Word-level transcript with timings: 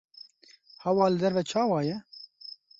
Hewa 0.83 1.05
li 1.09 1.17
derve 1.21 1.43
çawa 1.49 1.79
ye? 1.87 1.97